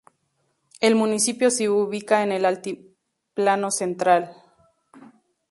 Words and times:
El 0.79 0.95
municipio 0.95 1.51
se 1.51 1.69
ubica 1.69 2.23
en 2.23 2.31
el 2.31 2.45
Altiplano 2.45 3.69
Central. 3.69 4.35